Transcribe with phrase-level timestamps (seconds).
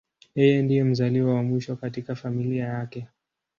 [0.37, 3.07] Yeye ndiye mzaliwa wa mwisho katika familia yake.